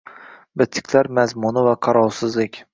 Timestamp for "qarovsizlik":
1.89-2.63